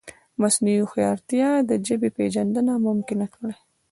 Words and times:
مصنوعي 0.41 0.77
هوښیارتیا 0.83 1.49
د 1.69 1.71
ژبې 1.87 2.09
پېژندنه 2.17 2.73
ممکنه 2.87 3.25
کړې 3.33 3.45
ده. 3.49 3.57